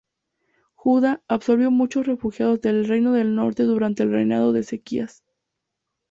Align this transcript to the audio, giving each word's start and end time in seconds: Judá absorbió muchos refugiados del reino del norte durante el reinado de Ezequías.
Judá 0.73 1.21
absorbió 1.27 1.69
muchos 1.69 2.07
refugiados 2.07 2.59
del 2.59 2.87
reino 2.87 3.11
del 3.13 3.35
norte 3.35 3.61
durante 3.65 4.01
el 4.01 4.09
reinado 4.11 4.51
de 4.51 4.61
Ezequías. 4.61 5.23